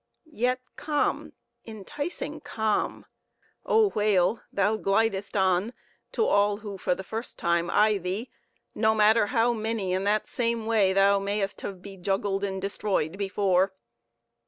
Yet 0.33 0.59
calm, 0.77 1.33
enticing 1.63 2.39
calm, 2.39 3.05
oh, 3.63 3.89
whale! 3.91 4.41
thou 4.51 4.75
glidest 4.75 5.37
on, 5.37 5.73
to 6.13 6.25
all 6.25 6.57
who 6.57 6.79
for 6.79 6.95
the 6.95 7.03
first 7.03 7.37
time 7.37 7.69
eye 7.69 7.99
thee, 7.99 8.31
no 8.73 8.95
matter 8.95 9.27
how 9.27 9.53
many 9.53 9.93
in 9.93 10.03
that 10.05 10.25
same 10.25 10.65
way 10.65 10.91
thou 10.91 11.19
may'st 11.19 11.61
have 11.61 11.83
bejuggled 11.83 12.43
and 12.43 12.59
destroyed 12.59 13.15
before. 13.19 13.73